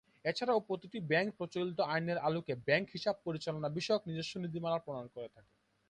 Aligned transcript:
এছাড়াও 0.25 0.65
প্রতিটি 0.67 0.99
ব্যাংক 1.09 1.29
প্রচলিত 1.37 1.79
আইনের 1.91 2.17
আলোকে 2.19 2.53
ব্যাংক 2.67 2.85
হিসাব 2.95 3.15
পরিচালনা 3.25 3.69
বিষয়ক 3.77 4.01
নিজস্ব 4.09 4.33
নীতিমালা 4.39 4.79
প্রণয়ন 4.79 5.07
করে 5.15 5.29
থাকে। 5.35 5.51